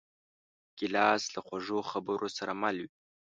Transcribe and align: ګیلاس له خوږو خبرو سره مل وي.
ګیلاس 0.77 1.23
له 1.33 1.39
خوږو 1.45 1.79
خبرو 1.91 2.27
سره 2.37 2.51
مل 2.61 2.75
وي. 2.81 2.89